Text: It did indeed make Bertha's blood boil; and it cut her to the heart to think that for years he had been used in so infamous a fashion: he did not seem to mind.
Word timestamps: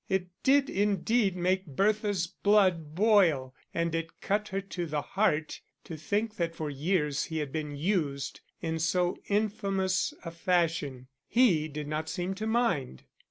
It 0.09 0.29
did 0.41 0.67
indeed 0.67 1.35
make 1.37 1.67
Bertha's 1.67 2.25
blood 2.25 2.95
boil; 2.95 3.53
and 3.71 3.93
it 3.93 4.19
cut 4.19 4.47
her 4.47 4.59
to 4.59 4.87
the 4.87 5.03
heart 5.03 5.61
to 5.83 5.95
think 5.95 6.37
that 6.37 6.55
for 6.55 6.71
years 6.71 7.25
he 7.25 7.37
had 7.37 7.51
been 7.51 7.75
used 7.75 8.41
in 8.63 8.79
so 8.79 9.15
infamous 9.27 10.11
a 10.25 10.31
fashion: 10.31 11.05
he 11.27 11.67
did 11.67 11.87
not 11.87 12.09
seem 12.09 12.33
to 12.33 12.47
mind. 12.47 13.03